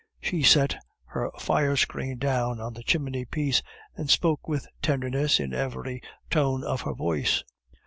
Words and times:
She 0.19 0.41
set 0.41 0.75
her 1.09 1.29
fire 1.37 1.75
screen 1.75 2.17
down 2.17 2.59
on 2.59 2.73
the 2.73 2.81
chimney 2.81 3.23
piece, 3.23 3.61
and 3.95 4.09
spoke 4.09 4.47
with 4.47 4.65
tenderness 4.81 5.39
in 5.39 5.53
every 5.53 6.01
tone 6.31 6.63
of 6.63 6.81
her 6.81 6.95
voice. 6.95 7.43